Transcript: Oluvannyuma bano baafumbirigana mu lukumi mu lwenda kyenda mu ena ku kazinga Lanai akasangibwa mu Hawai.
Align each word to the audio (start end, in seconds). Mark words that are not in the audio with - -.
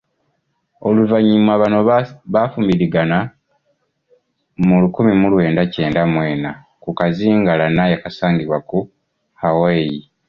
Oluvannyuma 0.87 1.53
bano 1.61 1.77
baafumbirigana 2.33 3.17
mu 4.65 4.75
lukumi 4.81 5.13
mu 5.21 5.27
lwenda 5.33 5.61
kyenda 5.73 6.01
mu 6.11 6.19
ena 6.33 6.51
ku 6.81 6.89
kazinga 6.99 7.51
Lanai 7.59 7.93
akasangibwa 7.97 8.57
mu 8.69 8.79
Hawai. 9.41 9.91